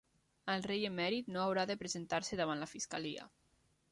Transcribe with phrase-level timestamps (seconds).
[0.53, 3.29] El rei emèrit no haurà de presentar-se davant la fiscalia.